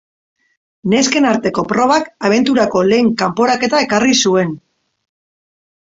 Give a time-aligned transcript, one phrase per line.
[0.93, 4.61] Nesken arteko probak abenturako lehen kanporaketa ekarri zuen.